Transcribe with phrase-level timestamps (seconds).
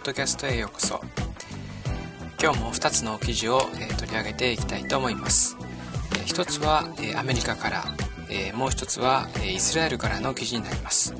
[0.00, 0.98] ッドキャストへようこそ。
[2.42, 5.58] 今日も2つの記事を、え取り上げていきたいと思います、
[6.16, 7.84] え1つは、えアメリカから、
[8.30, 11.12] えもう1つは、えイスラエルからの記事になります、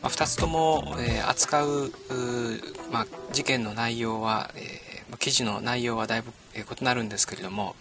[0.00, 1.92] ま2つとも、え扱う
[2.92, 7.74] まあ、事件の内容は、え記事の内容はだいぶ、え異なるんですけれども、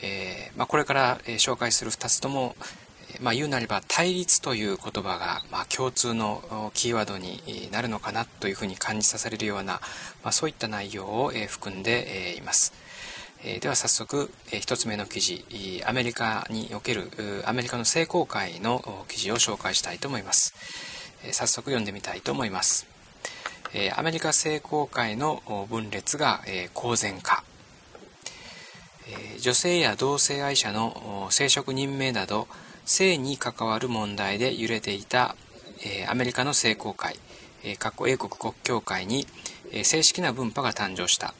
[0.00, 2.56] えまあ、これから、え紹介する2つとも、
[3.24, 9.80] まあ、言うなれば対立という言葉が、まあ、共通のキーワードになるのかなというふうに感じさせるような、
[10.22, 12.74] まあ、そういった内容を含んでいます。
[13.60, 15.44] では早速1つ目の記事
[15.86, 17.10] アメリカにおける
[17.46, 20.54] アメリカの成功会の記事を紹介したいと思います。
[21.32, 22.86] 早速読んでみたいと思います。
[23.96, 26.42] アメリカ成功会の分裂が
[26.74, 27.42] 公然化。
[29.40, 32.48] 女性や同性愛者の生殖任命など
[32.84, 35.36] 性に関わる問題で揺れていた、
[35.84, 37.16] えアメリカの聖公会、
[37.62, 39.26] え過去英国国教会に、
[39.72, 41.34] え正式な分派が誕生した。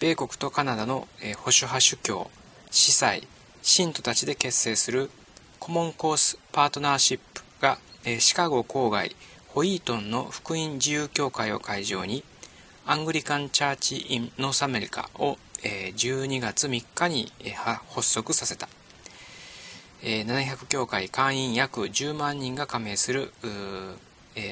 [0.00, 2.30] 米国とカナダの、え保守派主教
[2.70, 3.26] 司祭
[3.62, 5.10] 信徒たちで結成する
[5.60, 9.14] Common Cause Partnership が、えシカゴ郊外
[9.48, 12.24] ホイートンの福音自由教会を会場に
[12.86, 17.32] Anglican Church in North America を12月3日に
[17.88, 18.68] 発足させた。
[20.04, 23.32] 700教会会員約10万人が加盟する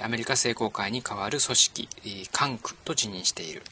[0.02, 1.88] アメリカ聖公会に代わる組織
[2.32, 3.62] 管区と辞任している。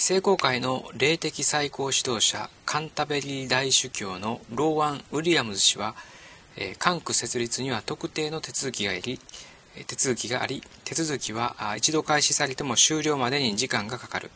[0.00, 5.94] 聖公会の霊的最高指導者カンタベリー大主教のローワン・ウィリアムズ氏は
[6.80, 9.20] 管区設立には特定の手続きがあり
[9.86, 14.32] 手続きがあり手続きは一度開始されても終了までに時間がかかる。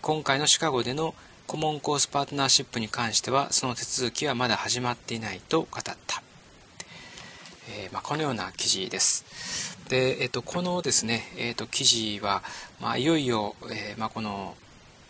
[0.00, 1.14] 今回のシカゴでの
[1.50, 6.22] コモンコースパートナーシップに関してはその手続きはまだ始まっていないと語った、
[7.68, 12.44] えー、まあ、このような記事ですで、えーと、このですね、えーと、記事は、
[12.80, 14.54] まあ、いよいよ、えー、まあ、この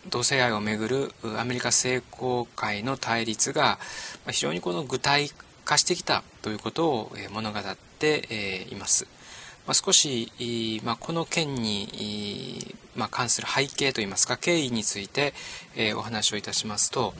[0.08, 3.78] 同性愛をめぐるアメリカ聖公会の対立が
[4.30, 5.28] 非常にこの具体
[5.66, 9.06] 化してきたということを物語っています。
[9.70, 10.32] まあ、少し、
[10.82, 15.32] まあ、この件に、まあ、関する背景といいますか経緯について、
[15.76, 17.14] えー、お話をいたしますと、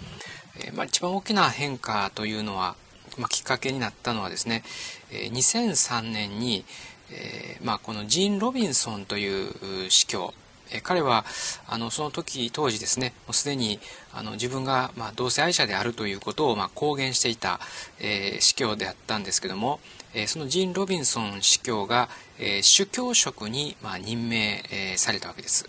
[0.56, 2.74] えー、まあ、一番大きな変化というのは、
[3.18, 4.64] まあ、きっかけになったのはですね、
[5.12, 6.64] えー、2003年に、
[7.12, 10.34] えまあ、このジーン・ロビンソンという司教
[10.72, 11.24] え彼は
[11.66, 13.80] あのその時当時ですねもうすでに
[14.12, 17.60] あの自分が、まあ、同性愛者であるということを、まあ、公言していた、
[18.00, 19.80] えー、司教であったんですけども、
[20.14, 22.08] えー、そのジン・ロビンソン司教が、
[22.38, 25.68] えー、主教職に、まあ、任命、えー、されたわけです。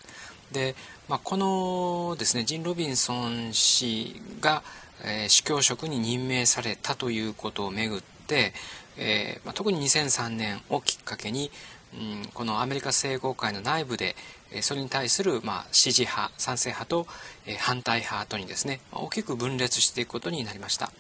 [0.51, 0.75] で、
[1.07, 4.63] まあ、このですねジン・ロビンソン氏が、
[5.03, 8.53] えー、主教職に任命されたということをめぐって、
[8.97, 11.51] えーまあ、特に2003年をきっかけに、
[11.93, 14.15] うん、このアメリカ聖公会の内部で、
[14.61, 17.07] それに対する、ま、支持派賛成派と、
[17.45, 20.91] え反対派とにですね大きく分裂していくことになりました。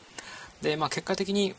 [0.61, 1.55] で、まあ、結果的に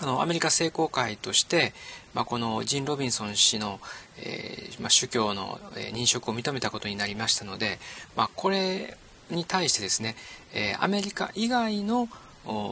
[0.00, 1.72] あのアメリカ聖公会として、
[2.14, 3.80] まあ、このジン・ロビンソン氏の、
[4.18, 7.78] えー、まあ、宗教の認職を認めたことになりましたので、
[8.16, 8.96] まあ、これ
[9.30, 10.14] に対してですね、
[10.54, 12.08] えー、アメリカ以外の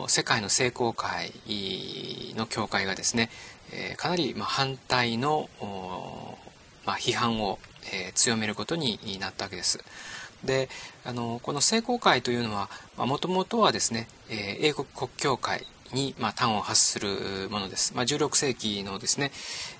[0.08, 1.32] 世界の聖公会
[2.34, 3.30] の教会がですね、
[3.72, 5.48] えー、かなりま反対の、
[6.86, 7.58] ま批判を、
[7.92, 9.78] え強めることになったわけです。
[10.44, 10.68] で
[11.04, 17.94] あのこの聖公会というのはもともとはですね、え英国国教会に、まあ、端を発するものです。
[17.94, 19.30] まあ、16世紀のですね、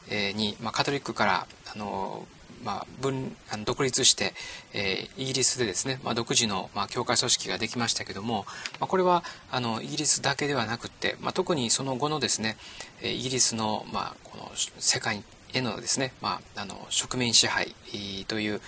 [0.09, 2.27] えー、に、まあ、カトリックからあの、
[2.65, 4.35] まあ、分あの独立して、
[4.73, 8.45] えー、イギリスでですね、まあ、独自の、まあ、教会組織ができましたけども、
[8.81, 12.57] まあ、これはあのイギリスだけではなくて、まあ、特にその後のですね
[13.03, 15.23] イギリスの,、まあ、この世界
[15.53, 17.75] へのですね、まあ、あの植民支配
[18.27, 18.61] という、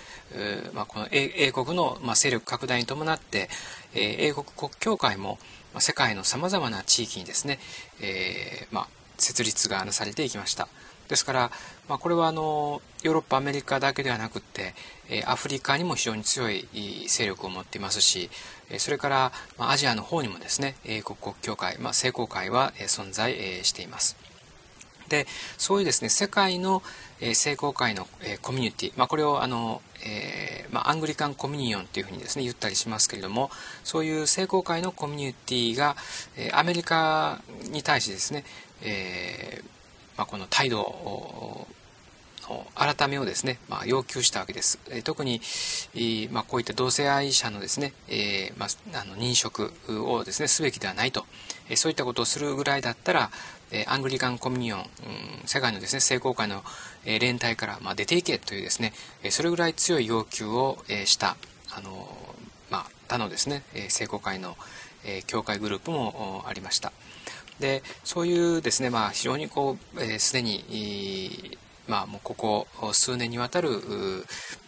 [0.73, 3.49] まあ、この英国の、まあ、勢力拡大に伴って、
[3.93, 5.37] えー、英国国教会も、
[5.73, 7.59] まあ、世界のさまざまな地域にですね、
[8.01, 8.87] えーまあ、
[9.17, 10.67] 設立がなされていきました。
[11.09, 11.51] ですから、
[11.89, 14.73] まあ、これはあのヨーロッパアメリカだけではなくって、
[15.09, 16.67] えアフリカにも非常に強い
[17.07, 18.29] 勢力を持っていますし
[18.77, 23.33] それから、まアジアの方にもですね英国国教会、まあ、聖公会は存在
[23.63, 24.15] しています。
[25.09, 25.25] で
[25.57, 26.83] そういうですね世界の、
[27.19, 33.49] えー、聖公会の、え、コミュニティ、まあ、これをあの、えーまあ、アングリカンコミュニオンというふうにですね言ったりしますけれども
[33.83, 35.95] そういう聖公会のコミュニティが、
[36.37, 37.41] え、アメリカ
[37.71, 38.43] に対してですね、
[38.83, 39.78] えー
[40.19, 41.65] まあ、この態度を
[42.75, 44.77] 改めをですね、まあ、要求したわけです。
[44.89, 45.39] え特に、
[46.29, 51.25] まあ、こういった同性愛者のですね、えー、まあ、あの認職をですねすべきではないと、
[51.69, 53.31] えそういったことをするぐらいだったら、
[53.71, 54.87] えアングリカンコミュニオン、うん、
[55.45, 56.65] 世界のですね聖公会の、
[57.05, 58.91] え連帯から、ま出ていけというですね、
[59.23, 61.37] えそれぐらい強い要求を、えした
[61.71, 62.09] あの、
[62.69, 64.57] まあ、他のですね、え聖公会の、
[65.05, 66.91] え教会グループもありました。
[67.59, 71.57] でそういうですね、まあ、非常にこうすで、えー、に、
[71.87, 73.69] まあ、もうここ数年にわたる、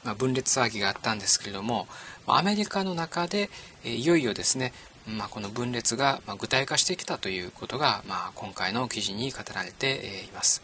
[0.03, 1.88] まあ、分裂騒ぎがあったんですけれども
[2.27, 3.49] アメリカの中で、
[3.83, 4.73] えー、いよいよですね、
[5.07, 10.61] まあ、この分裂が具体化してきたということが、まあ、今回の記事に語られています。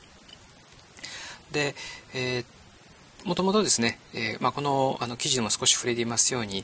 [1.51, 1.75] で、
[2.13, 2.57] えー
[3.25, 6.63] もともとですね、えー、まあ、このあの記事でも少し触れていますように、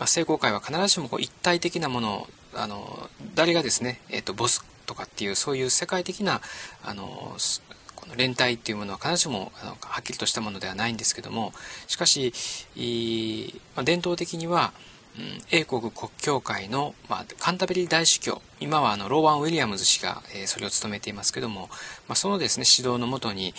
[0.00, 6.40] まあ、聖公会は必ずしもこう一体的なものあの誰がですね、えーと、ボスとかっていうそういう世界的な
[6.82, 7.36] あの
[7.94, 11.52] この連帯っていうものは必ずしもあのはっきりとしたものではないんですけども
[11.86, 12.32] しかし、
[13.74, 14.72] まあ、伝統的には、
[15.18, 21.68] うん、英国国教会の、まあ、カンタベリー大主教今はあのローワン・ウィリアムズ氏が、えー、それを務めていますけども、
[22.08, 23.52] まあ、そのですね指導のもとに、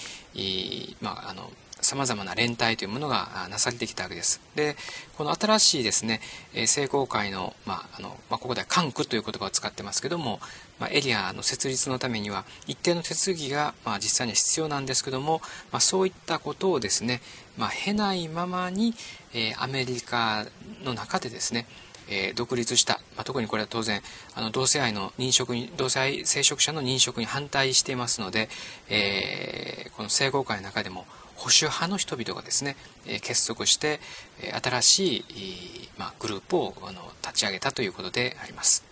[1.01, 1.51] まあ、あの
[1.88, 4.42] さまざまな連帯というものがなされてきたわけです。
[4.56, 4.75] で
[5.18, 6.19] この新しいですね
[6.66, 10.42] 聖公会の,、まああのまあ、ここでは関区という言葉を使ってますけども、
[10.80, 15.42] まあ、エリアの設立のためには一定の手続きが、まあ、実際には必要なんですけども、
[15.72, 17.22] まあ、そういったことをですね、
[17.57, 18.94] まあ、経ないままに、
[19.34, 20.45] えー、アメリカ
[20.84, 21.68] の中でですね
[22.10, 24.01] え、独立した、まあ、特にこれは当然
[24.34, 28.48] あの同性愛の認職に同性愛聖職者の認職に反対していますので、
[28.89, 31.06] えー、この聖公会の中でも
[31.38, 32.75] 保守派の人々がですね、
[33.06, 34.00] え結束して、
[34.42, 38.84] え新しい、まあ、グループをあの立ち上げたということであります。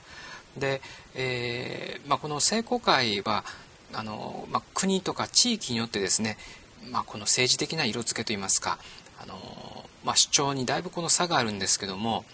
[0.57, 0.81] で、
[1.15, 3.43] えー、まあ、この聖公会は
[3.93, 6.37] あの、まあ、国とか地域によってですね、
[6.91, 8.77] まあ、この政治的な色付けといいますか
[9.21, 9.35] あの、
[10.03, 12.25] まあ、主張にだいぶこの差があるんですけども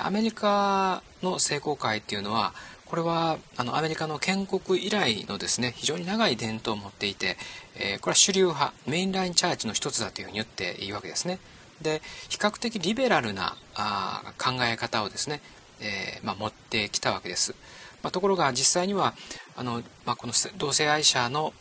[0.00, 2.54] アメリカの聖公会っていうのは
[2.86, 7.36] これはあのアメリカの建国以来のですね非常に長い伝統を持っていて、
[7.76, 11.38] えー、これは主流派メインラインチャーチの一つだというふうに言っていいわけですね。
[11.82, 15.40] で比較的リベラルなあ考え方をですね、
[15.80, 17.54] えー、まあ、持ってきたわけです。
[18.02, 19.14] まあ、ところが実際には
[19.56, 21.52] あの、まあ、この同性愛者の、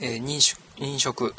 [0.00, 1.34] えー、認識飲食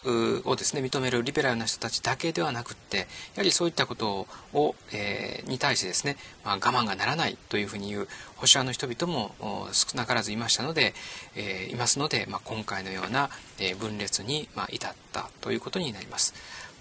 [0.46, 3.04] をですね認めるリベラルな人たちだけではなくってや
[3.38, 6.16] はりそういったことを、えー、に対してですね、
[6.46, 9.36] まあ、我慢がならないというふうに言う保守派の人々も
[9.72, 10.94] 少なからずいましたので、
[11.36, 13.30] えー、いますので、まあ、今回のような、
[13.60, 16.34] え分裂に、まあ、至ったということになります。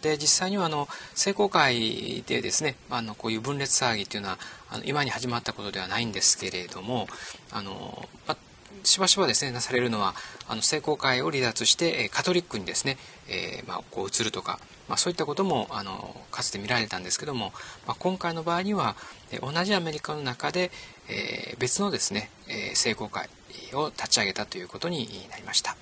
[0.03, 4.39] で実際にはあの聖公会でですねあのこういう分裂騒ぎっていうのは
[4.71, 7.07] あの今に始まったことではないんですけれども
[7.53, 8.50] あの、まあ
[8.85, 10.15] しばしばですねなされるのは
[10.49, 12.97] あの聖公会を離脱してカトリックにですね、
[13.29, 14.59] えー、まあ、こう移るとか、
[14.89, 17.53] まあ、そういったこともあのかつて見られたんですけども、
[17.87, 18.97] まあ、今回の場合には
[19.43, 20.71] 同じアメリカの中で、
[21.09, 23.29] えー、別のですね、え、聖公会
[23.75, 25.77] を立ち上げたということになりました。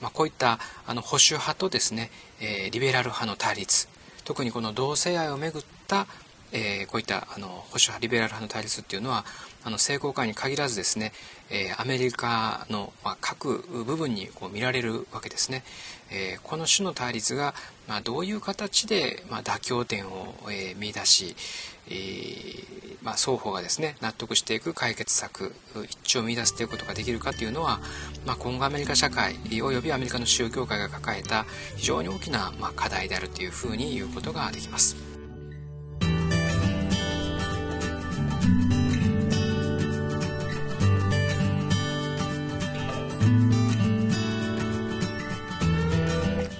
[0.00, 2.10] まあ、こういったあの保守派とですね、
[2.40, 3.86] えリベラル派の対立
[4.24, 6.06] 特にこの同性愛をめぐった、
[6.52, 9.24] えこういったあの保守派リベラル派の対立っていうのは
[9.64, 11.12] あの聖公会に限らずですね、
[11.50, 15.62] えアメリカの、ま各部分にこう見られるわけですね。
[16.10, 17.54] えこの種の対立が、
[17.86, 21.36] まあ、どういう形で、ま妥協点を、え見出し、
[21.88, 25.52] えー、まあ、双方がですね納得していく解決策
[26.04, 27.80] 一致を見出すということができるかというのは、
[28.24, 31.44] まあ、今後アメリカ社会およびアメリカの宗教界が抱えた
[31.76, 35.11] 非常に大きな、ま課題であるというふうに言うことができます。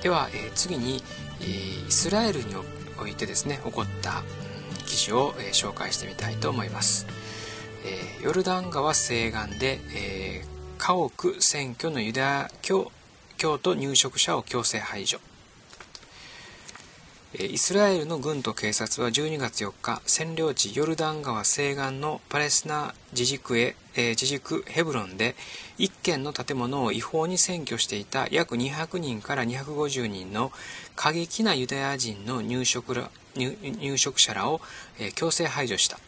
[0.02, 1.00] では、え、次に、
[1.40, 1.44] え、
[1.88, 2.56] イスラエルに
[2.98, 4.24] おいてですね起こった、
[4.84, 7.06] 記事を、え、紹介してみたいと思います、
[7.84, 10.44] えヨルダン川西岸で、え
[10.78, 12.90] 家屋占拠のユダヤ教
[13.36, 15.20] 教徒入植者を強制排除。
[17.38, 25.34] イスラエルの軍と警察は12月4日占領地ヨルダン川西岸のパレスナ自治区へ、えー、自治区ヘブロンで
[25.78, 30.52] 1軒の建物を違法に占拠していた約200人から250人の
[30.94, 34.60] 過激なユダヤ人の入植ら入植者らを、
[35.00, 35.98] えー、強制排除した。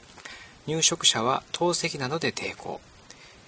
[0.67, 2.83] 入植者は投石などで抵抗、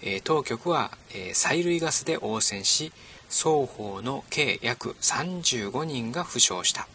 [0.03, 2.91] えー、当局は、え催涙ガスで応戦し
[3.29, 6.89] 双方の計約35人が負傷した。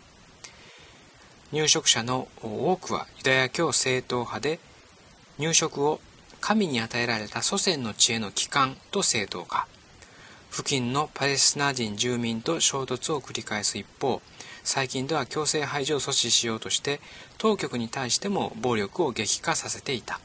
[1.51, 4.59] 入植者の多くはユダヤ教正統派で
[5.37, 5.99] 入植を
[6.39, 9.67] 神に与えられた祖先の知恵の帰還と正当化。
[10.49, 14.21] 付近のパレスチナ人住民と衝突を繰り返す一方
[14.63, 17.01] 最近では強制排除を阻止しようとして
[17.37, 20.21] 当局に対しても暴力を激化させていた。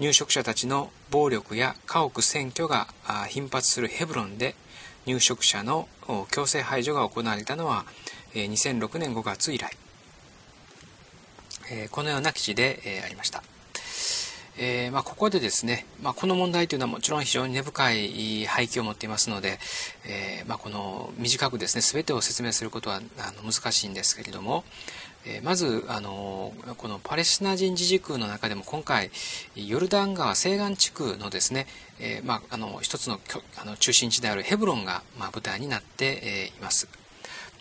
[0.00, 2.88] 入植者たちの暴力や家屋占拠が
[3.28, 4.56] 頻発するヘブロンで
[5.06, 5.86] 入植者の
[6.32, 7.84] 強制排除が行われたのは
[8.34, 9.76] 2006年5月以来。
[11.70, 13.42] えこのような記事でえありました。
[14.56, 19.58] えー、まあ、ここでですね、まあ、この問題というのはもちろん非常に根深い背景を持っていますので、
[20.06, 24.62] えー、まあ、この短くですね全てを説明することはあの難しいんですけれども、
[25.26, 29.10] えー、まずあのこのパレスチナ人自治区の中でも今回
[29.56, 31.66] ヨルダン川西岸地区のですね、
[31.98, 33.18] えまあ、あの一つの
[33.60, 36.88] あの中心地であるヘブロンが、ま舞台になって、えいます。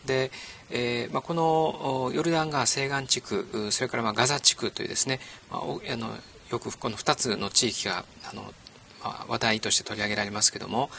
[0.06, 0.32] で、
[0.70, 5.20] えーまあ、このヨルダン川西岸地区それからまあガザ地区というですね、
[5.52, 6.10] まあ、あの
[6.52, 8.44] よくこの2つの地域があの、
[9.04, 10.90] まあ、話題として取り上げられますけども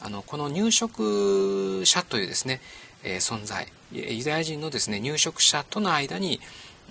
[0.00, 2.60] あのこの入植者というですね、
[3.02, 6.40] えー、存在ユダヤ人のですね入植者との間に、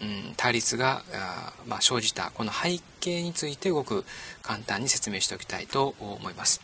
[0.02, 4.06] うん、対立があ、まあ、生じたこの背景についてごく
[4.42, 6.62] 簡単に説明しておきたいと思います。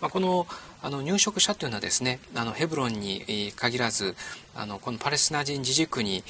[0.00, 0.46] まあ、この
[0.82, 4.16] あの入植者というのはですねあのヘブロンに限らず
[4.54, 6.24] あのこのパレスチナ人自治区に、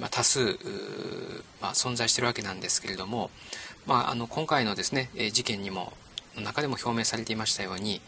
[0.00, 0.58] まあ、多数、
[1.60, 3.30] まあ、存在しているわけなんですけれども、
[3.86, 5.92] まあ、あの今回のですね事件にも
[6.36, 8.00] の中でも表明されていましたように、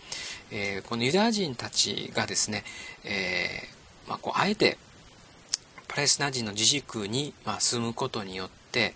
[0.50, 2.64] えー、このユダヤ人たちがですね、
[3.04, 4.78] えーまあ、こうあえて
[5.94, 8.94] パレスチナ人の自治区に、まあ、住むことによって、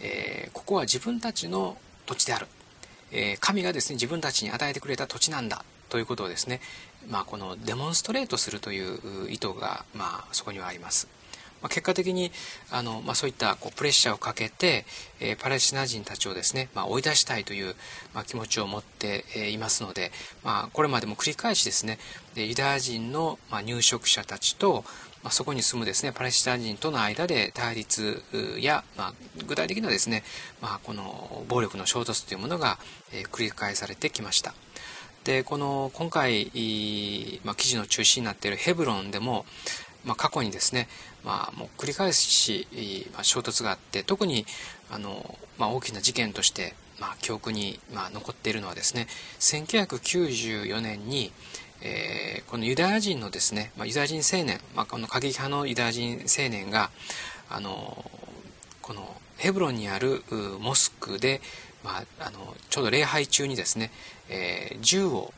[0.00, 1.76] えー、ここは自分たちの
[2.06, 2.46] 土地である
[3.12, 6.60] え神がですね自分たちに与えてくれた土地なんだということをですね、
[7.10, 11.08] まあ、このデモンストレートするという意図が、まあ、そこにはあります。
[11.62, 12.30] まあ、結果的に
[12.70, 14.84] あの、まあ、そういったこうプレッシャーをかけて、
[15.20, 17.74] え、パレスチナ人たちをですね、まあ、追い出したいという、
[18.14, 20.12] ま、気持ちを持って、えいますので、
[20.44, 21.98] まあ、これまでも繰り返しですね
[22.36, 24.84] ユダヤ人の、ま、入植者たちと、
[25.22, 28.22] ま、そこに住むですねパレスチナ人との間で対立
[28.60, 29.14] や、まあ、
[29.46, 30.22] 具体的なですね、
[30.60, 32.78] まあ、この暴力の衝突というものが、
[33.12, 34.54] え、繰り返されてきました。
[35.24, 36.46] でこの今回、
[37.44, 39.44] まあ、記事の中心になっているヘブロンでも、
[40.04, 40.88] まあ、過去にですね、
[41.24, 42.66] まあ、もう繰り返し、
[43.12, 44.46] まあ、衝突があって特に
[44.90, 49.06] あの、まあ、大きな事件として、まあ、記憶に、まあ、残っているのはですね
[49.40, 51.32] 1994年に、
[51.82, 56.90] えー、このユダヤ人のですね、まあ、ユダヤ人青年、まあ、この過激派のユダヤ人青年が
[57.50, 58.10] あの
[58.82, 60.22] このヘブロンにある
[60.60, 61.40] モスクで、
[61.84, 63.90] まあ、あのちょうど礼拝中にですね、
[64.28, 65.32] えー、銃を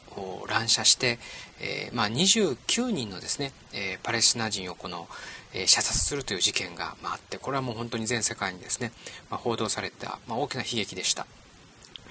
[0.49, 1.19] 乱射して、
[1.61, 5.09] えーまあ、29人のですね、えー、パレスチナ人をこの、
[5.55, 8.93] えー、射殺するという事件が、まあ、あってこれはもう本当に全世界にですね、
[9.31, 11.27] まあ、報道された、まあ、大きな悲劇でした。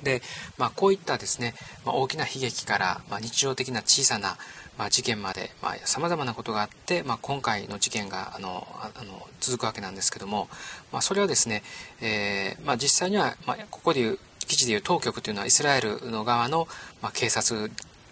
[0.03, 0.21] で、
[0.57, 1.55] まあ、こういったですね、
[1.86, 4.38] まあ、大きな悲劇から、まあ、日常的な小さな、
[4.77, 5.51] まあ、事件まで
[5.83, 10.48] さまざ、まなことがあって、まあ、今回の事件があのあの続くわけなんですけども、
[10.93, 11.63] まあ、それはですね、
[12.01, 14.19] えーまあ、実際には、まあ、ここでいう
[14.50, 16.68] 記事でいう当局というのはイスラエルの側の、
[17.01, 17.72] まあ、警察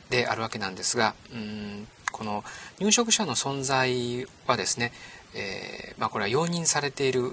[0.10, 2.44] であるわけなんですがうんこの
[2.80, 4.92] 入植者の存在はですね、
[5.36, 7.24] えーまあ、これは容認されている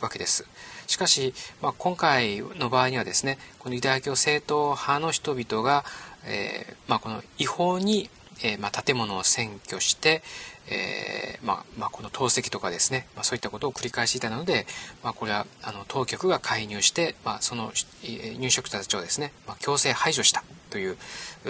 [0.00, 0.46] わけです。
[0.86, 5.84] しかし、まあ、今回の場合にはですねこのユダヤ教正統派の人々が、
[6.26, 8.08] えーまあ、この違法に、
[8.42, 10.22] えーまあ、建物を占拠して、
[10.70, 11.10] えー
[11.42, 14.66] まあまあ、この投石とかですね、まあ、そういったことを繰り返していたので、
[15.02, 17.72] まあ、これはあの当局が介入して、まあ、その
[18.38, 20.96] 入植者たちをですね、まあ、強制排除したという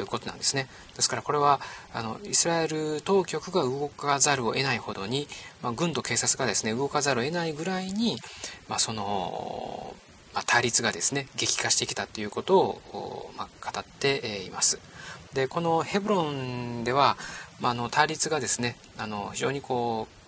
[0.08, 0.68] ことなんですね。
[0.96, 1.60] ですからこれは
[1.92, 5.28] あのイスラエル当局が動かざるを得ないほどに、
[5.62, 8.16] まあ、軍と警察がですね動かざるを得ないぐらいに、
[8.68, 9.94] まあ、その、
[10.34, 14.78] まあ、対立がですね激化してきたということを、まあ、語っています。
[15.34, 17.16] でこのヘブロンでは、
[17.60, 20.20] まあ、あの対立がですねあの非常にこう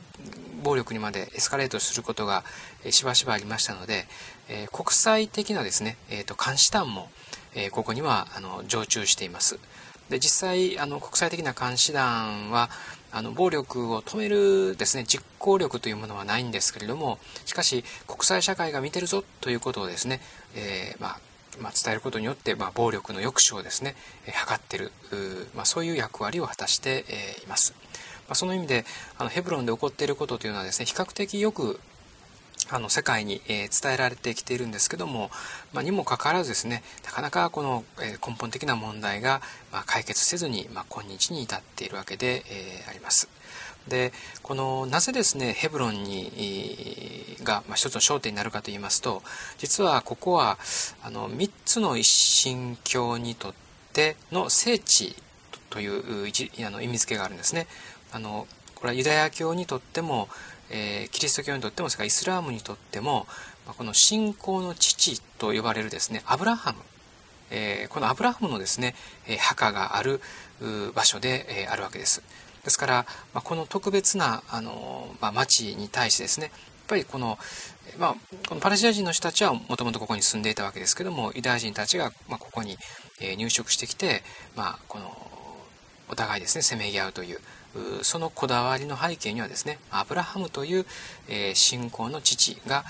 [0.62, 2.44] 暴力にまでエスカレートすることが
[2.90, 4.06] しばしばありましたので、
[4.48, 7.08] えー、国際的なですね、えーと、監視団も、
[7.54, 9.58] えー、ここにはあの常駐しています。
[10.08, 12.70] で実際あの国際的な監視団は
[13.12, 20.20] あの暴力を止めるですね実行力というものはないんですけれどもしかし国際社会が見てるぞということをですね、
[20.54, 21.20] えー、まあ
[21.60, 23.94] まあ、伝えることによって、まあ、暴力の抑止をですね、
[24.26, 24.92] えー、図ってる、
[25.54, 27.74] まあ、そういう役割を果たして、えー、います。
[28.28, 28.84] まあ、その意味で
[29.18, 31.80] あのヘブロンで起こっていることというのはですね比較的よく
[32.70, 35.30] あの世界に、え伝えられてきているんですけども、
[35.72, 39.42] まあ、にもかかわらずですねなかなかこの、え根本的な問題が、
[39.72, 43.28] ま解決せずに、ま今日に至っているわけで、えあります。
[43.88, 44.12] で
[44.42, 49.22] このなぜですねヘブロンにが、まあ、一つの焦点になるかと言いますと
[49.58, 50.58] 実はここは
[51.02, 53.54] あの3つの一神教にとっ
[53.92, 55.16] ての聖地
[55.70, 56.28] という
[56.66, 57.66] あの意味付けがあるんですね。
[58.12, 60.28] あのこれはユダヤ教にとっても、
[60.70, 63.26] えー、キリスト教にとってもそれからイスラームにとっても、
[63.78, 66.78] この信仰の父と呼ばれるですねアブラハム、
[67.50, 68.94] えー、このアブラハムのですね、
[69.38, 70.20] 墓がある
[70.94, 72.22] 場所で、えあるわけです。
[72.64, 76.54] ですから、まあ、この特別なあの、まあ、町に対してですねやっ
[76.88, 77.38] ぱりこの,、
[77.98, 78.14] まあ、
[78.48, 82.76] このパレスチナ人の人たちはもともとここに住んでいたわけですけどもユダヤ人たちが、まあ、ここに、
[83.36, 84.24] 入植してきて、
[84.56, 85.16] まあ、この
[86.08, 87.38] お互いですねせめぎ合うという
[88.02, 90.84] そのこだわりの背景にはですねアブラハムという、
[91.54, 92.84] 信仰の父が、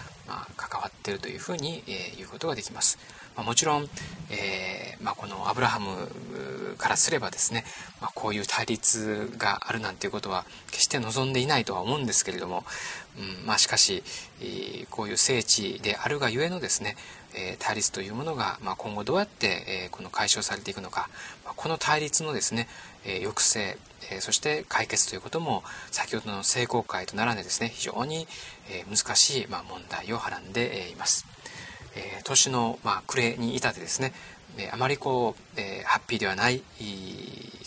[0.56, 1.82] 関わっているというふうに、
[2.16, 2.98] 言うことができます。
[3.36, 3.88] まあ、もちろん、
[4.30, 7.64] えー、まあ、このアブラハムからすればですね、
[8.00, 12.64] まあ、こういう対立があるなんていうことは決して望んでいないとは思うんですけれども、
[13.18, 14.02] うんまあ、しかし、
[14.40, 16.96] えー、こういう聖地であるがゆえのですね、
[17.34, 21.08] えー、対立というものが、まあ、今後どうやって、えー、この解消されていくのか、
[21.44, 22.68] まあ、この対立のですね、
[23.04, 23.78] え抑制、
[24.10, 28.28] えそして解決ということも先ほどの聖公会と並んでですね非常に、
[28.70, 31.26] え難しい、ま問題をはらんでいます。
[31.94, 34.12] えー、年の、まあ、暮れに至ってですね、
[34.58, 36.62] えー、あまりこう、えー、ハッピーではない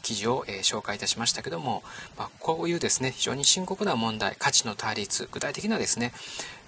[0.02, 1.84] 記事を、えー、紹介いたしましたけども、
[2.18, 6.12] まあ、こういうですね非常に深刻な問題価値の対立具体的なですね、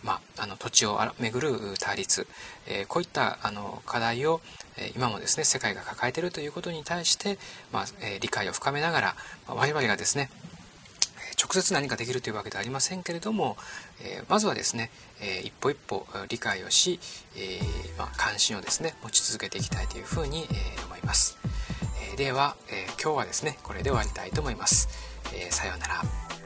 [0.03, 2.27] まあ、あの土地をめぐる対立、
[2.67, 4.41] えー、こういったあの課題を、
[4.77, 7.37] え今もですね世界が抱えているということに対して、
[7.71, 9.15] まあえ理解を深めながら、
[9.47, 10.29] まあ、我々がですね
[11.39, 13.57] 直接何かできるというわけではありませんけれども、
[14.01, 14.89] えまずはですね、
[15.21, 16.99] え一歩一歩理解をし、
[17.35, 17.59] え
[17.97, 21.37] ま、関心をですね持ち続けていきたいというふうに、え思います、
[22.13, 24.89] えでは、え今日はですねこれで終わりたいと思います、
[25.35, 26.36] えさようなら。